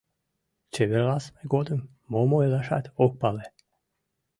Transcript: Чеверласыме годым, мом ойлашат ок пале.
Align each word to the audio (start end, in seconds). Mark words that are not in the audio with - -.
Чеверласыме 0.73 1.43
годым, 1.53 1.81
мом 2.11 2.29
ойлашат 2.39 2.85
ок 3.03 3.13
пале. 3.21 3.45